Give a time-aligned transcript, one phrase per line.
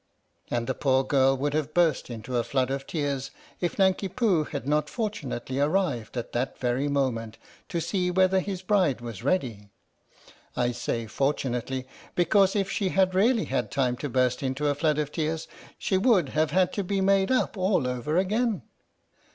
[0.49, 4.45] "And the poor girl would have burst into a flood of tears if Nanki Poo
[4.45, 7.37] had not fortunately arrived at that very moment
[7.69, 9.69] to see whether his bride was ready.
[10.57, 11.85] I say" fortunately"
[12.15, 15.99] because if she had really had time to burst into a flood of tears, she
[15.99, 18.63] would have had to be made up all over again.